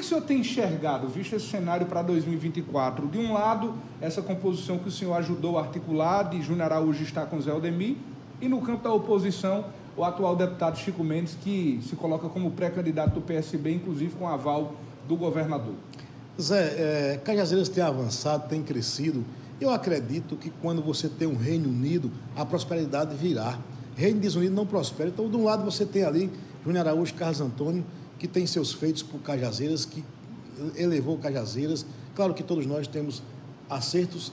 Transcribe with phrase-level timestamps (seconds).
[0.00, 3.06] que o senhor tem enxergado, visto esse cenário para 2024?
[3.06, 7.26] De um lado, essa composição que o senhor ajudou a articular, de Júnior Araújo estar
[7.26, 7.96] com Zé Aldemir,
[8.40, 13.12] e no campo da oposição, o atual deputado Chico Mendes, que se coloca como pré-candidato
[13.12, 14.74] do PSB, inclusive com aval
[15.06, 15.74] do governador.
[16.40, 19.22] Zé, é, Cajazeiras tem avançado, tem crescido.
[19.60, 23.58] Eu acredito que quando você tem um Reino Unido, a prosperidade virá.
[23.94, 25.10] Reino desunido não prospera.
[25.10, 26.30] Então, de um lado, você tem ali
[26.64, 27.84] Júnior Araújo Carlos Antônio,
[28.20, 30.04] que tem seus feitos por Cajazeiras, que
[30.76, 31.86] elevou Cajazeiras.
[32.14, 33.22] Claro que todos nós temos
[33.68, 34.30] acertos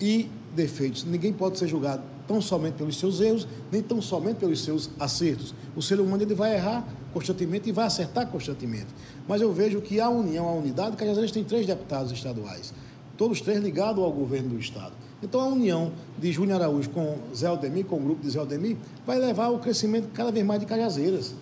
[0.00, 1.04] e defeitos.
[1.04, 5.54] Ninguém pode ser julgado tão somente pelos seus erros, nem tão somente pelos seus acertos.
[5.76, 8.88] O ser humano ele vai errar constantemente e vai acertar constantemente.
[9.28, 12.74] Mas eu vejo que a união, a unidade, Cajazeiras tem três deputados estaduais,
[13.16, 14.92] todos três ligados ao governo do Estado.
[15.22, 18.76] Então a união de Júnior Araújo com Zé Aldemir, com o grupo de Zé Aldemir,
[19.06, 21.34] vai levar ao crescimento cada vez mais de Cajazeiras.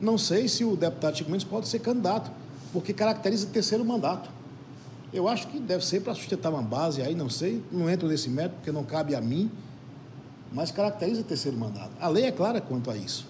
[0.00, 2.30] Não sei se o deputado Chico Mendes pode ser candidato,
[2.72, 4.28] porque caracteriza terceiro mandato.
[5.12, 8.28] Eu acho que deve ser para sustentar uma base aí, não sei, não entro nesse
[8.28, 9.50] método, porque não cabe a mim,
[10.52, 11.92] mas caracteriza terceiro mandato.
[12.00, 13.26] A lei é clara quanto a isso.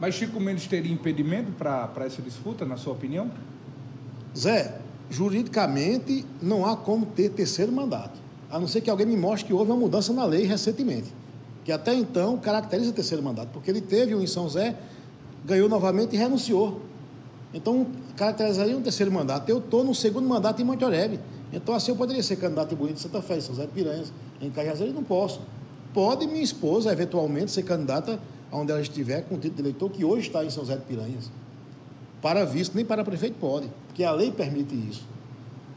[0.00, 3.30] Mas Chico Mendes teria impedimento para essa disputa, na sua opinião?
[4.36, 4.78] Zé,
[5.10, 8.18] juridicamente não há como ter terceiro mandato,
[8.50, 11.12] a não ser que alguém me mostre que houve uma mudança na lei recentemente,
[11.64, 14.74] que até então caracteriza terceiro mandato, porque ele teve um em São Zé,
[15.44, 16.80] ganhou novamente e renunciou.
[17.52, 19.48] Então, caracterizaria um terceiro mandato.
[19.48, 20.84] Eu estou no segundo mandato em Monte.
[21.52, 24.12] Então, assim, eu poderia ser candidato em Bonito de Santa Fé, em São de Piranhas,
[24.40, 25.40] em Cajazeiras, não posso.
[25.92, 28.20] Pode minha esposa, eventualmente, ser candidata
[28.52, 30.84] onde ela estiver com o título de eleitor, que hoje está em São José de
[30.84, 31.30] Piranhas.
[32.22, 35.02] Para visto, nem para prefeito pode, porque a lei permite isso.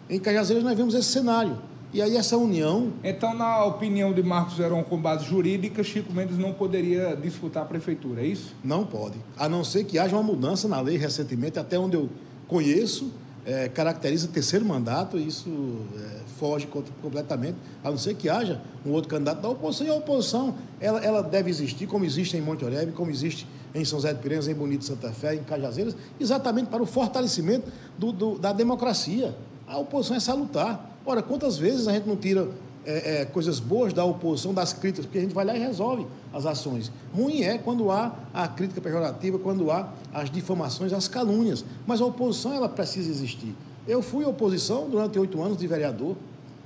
[0.09, 1.58] Em Cajazeiras nós vemos esse cenário.
[1.94, 2.92] E aí essa união...
[3.04, 7.66] Então, na opinião de Marcos Heron, com base jurídica, Chico Mendes não poderia disputar a
[7.68, 8.56] prefeitura, é isso?
[8.64, 9.16] Não pode.
[9.38, 12.10] A não ser que haja uma mudança na lei recentemente, até onde eu
[12.48, 13.12] conheço,
[13.46, 15.48] é, caracteriza terceiro mandato, e isso
[15.96, 16.68] é, foge
[17.00, 19.86] completamente, a não ser que haja um outro candidato da oposição.
[19.86, 23.86] E a oposição, ela, ela deve existir, como existe em Monte Oreb, como existe em
[23.86, 28.12] São José de Piranhas, em Bonito Santa Fé, em Cajazeiras, exatamente para o fortalecimento do,
[28.12, 29.36] do, da democracia.
[29.68, 30.90] A oposição é salutar.
[31.06, 32.47] Ora, quantas vezes a gente não tira
[32.86, 36.06] é, é, coisas boas da oposição, das críticas, porque a gente vai lá e resolve
[36.34, 36.91] as ações.
[37.14, 41.64] Ruim é quando há a crítica pejorativa, quando há as difamações, as calúnias.
[41.86, 43.56] Mas a oposição, ela precisa existir.
[43.88, 46.16] Eu fui oposição durante oito anos de vereador,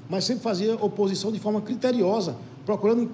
[0.10, 3.10] mas sempre fazia oposição de forma criteriosa, procurando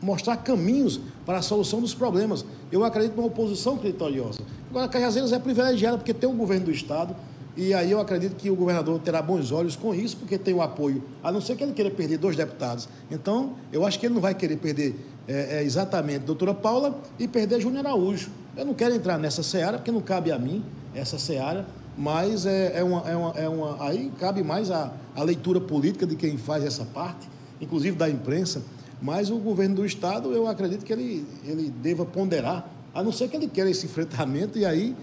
[0.00, 2.44] mostrar caminhos para a solução dos problemas.
[2.70, 4.40] Eu acredito numa oposição criteriosa.
[4.70, 7.16] Agora, Cajazeiras é privilegiada porque tem um governo do Estado,
[7.58, 10.62] e aí eu acredito que o governador terá bons olhos com isso, porque tem o
[10.62, 12.88] apoio, a não ser que ele queira perder dois deputados.
[13.10, 14.94] Então, eu acho que ele não vai querer perder
[15.26, 18.30] é, é, exatamente a doutora Paula e perder Júnior Araújo.
[18.56, 20.64] Eu não quero entrar nessa seara, porque não cabe a mim
[20.94, 23.84] essa seara, mas é, é, uma, é, uma, é uma.
[23.88, 27.28] Aí cabe mais a, a leitura política de quem faz essa parte,
[27.60, 28.62] inclusive da imprensa.
[29.02, 33.26] Mas o governo do Estado, eu acredito que ele, ele deva ponderar, a não ser
[33.26, 34.94] que ele queira esse enfrentamento, e aí,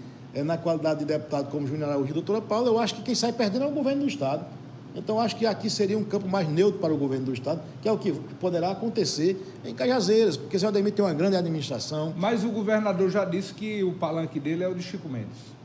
[0.44, 3.32] na qualidade de deputado como Júnior Araújo e doutora Paula, eu acho que quem sai
[3.32, 4.44] perdendo é o governo do Estado.
[4.94, 7.88] Então, acho que aqui seria um campo mais neutro para o governo do Estado, que
[7.88, 12.14] é o que poderá acontecer em Cajazeiras, porque o Ademir tem uma grande administração.
[12.16, 15.56] Mas o governador já disse que o palanque dele é o de Chico Mendes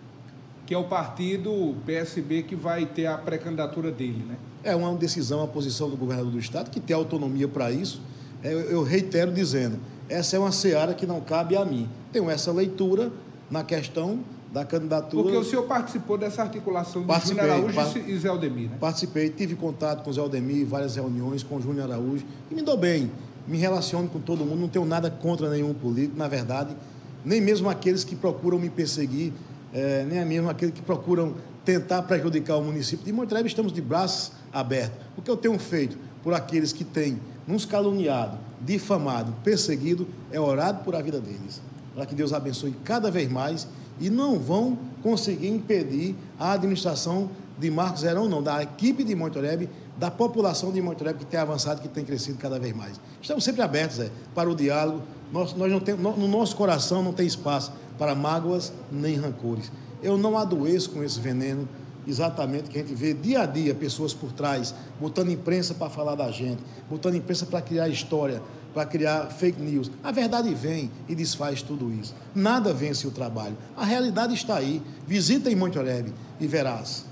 [0.72, 4.38] que é o partido PSB que vai ter a pré-candidatura dele, né?
[4.63, 8.01] É uma decisão, a posição do governador do Estado, que tem autonomia para isso.
[8.41, 11.89] É, eu reitero dizendo, essa é uma seara que não cabe a mim.
[12.13, 13.11] Tenho essa leitura
[13.49, 15.23] na questão da candidatura.
[15.23, 18.78] Porque o senhor participou dessa articulação de Júnior Araújo e Zé Aldemir, né?
[18.79, 22.61] Participei, tive contato com o Zé Aldemir, várias reuniões com o Júnior Araújo, e me
[22.61, 23.09] dou bem,
[23.47, 26.75] me relaciono com todo mundo, não tenho nada contra nenhum político, na verdade,
[27.23, 29.31] nem mesmo aqueles que procuram me perseguir
[29.73, 34.34] é, nem mesmo aqueles que procuram tentar prejudicar o município de Montreve, estamos de braços
[34.51, 34.97] abertos.
[35.17, 40.84] O que eu tenho feito por aqueles que têm nos caluniado, difamado, perseguido, é orado
[40.84, 41.61] por a vida deles.
[41.95, 43.67] Para que Deus abençoe cada vez mais
[44.00, 49.70] e não vão conseguir impedir a administração de Marcos Zerão, não, da equipe de Montorebe,
[49.97, 52.99] da população de Montorebe que tem avançado, que tem crescido cada vez mais.
[53.22, 55.02] Estamos sempre abertos é, para o diálogo.
[55.32, 59.72] Nós, nós não temos, no nosso coração não tem espaço para mágoas nem rancores.
[60.02, 61.70] Eu não adoeço com esse veneno,
[62.08, 66.16] exatamente que a gente vê dia a dia pessoas por trás, botando imprensa para falar
[66.16, 68.41] da gente, botando imprensa para criar história,
[68.73, 69.91] para criar fake news.
[70.03, 72.16] A verdade vem e desfaz tudo isso.
[72.34, 73.58] Nada vence o trabalho.
[73.76, 74.82] A realidade está aí.
[75.08, 77.10] Visita em Monte Oreb e verás.